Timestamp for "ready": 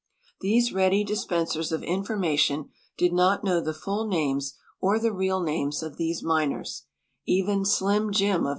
0.73-1.03